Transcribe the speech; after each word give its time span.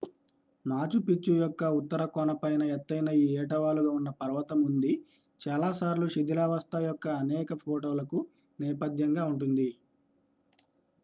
Machu 0.65 0.99
Picchu 0.99 1.33
యొక్క 1.35 1.63
ఉత్తర 1.79 2.05
కొన 2.15 2.31
పైన 2.35 2.61
ఎత్తైన 2.75 3.09
ఈ 3.17 3.27
ఏటవాలు 3.41 3.81
గా 3.81 3.91
ఉన్న 3.91 4.11
పర్వతం 4.21 4.59
ఉంది 4.69 4.93
చాలాసార్లు 5.39 6.07
శిథిలావస్థ 6.07 6.75
యొక్క 6.87 7.07
అనేక 7.21 7.59
ఫోటోలకు 7.63 8.21
నేపథ్యంగా 8.59 9.25
ఉంటుంది 9.31 9.69